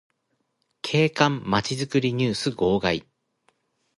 [0.81, 3.05] 景観まちづくりニュース号外